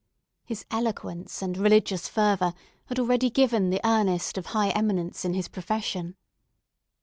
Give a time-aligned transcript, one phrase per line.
[0.45, 2.55] His eloquence and religious fervour
[2.87, 6.15] had already given the earnest of high eminence in his profession.